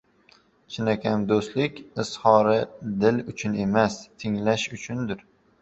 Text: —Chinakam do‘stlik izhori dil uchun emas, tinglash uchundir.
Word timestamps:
—Chinakam 0.77 1.25
do‘stlik 1.31 1.77
izhori 2.05 2.57
dil 3.05 3.21
uchun 3.35 3.61
emas, 3.67 3.99
tinglash 4.25 4.67
uchundir. 4.79 5.27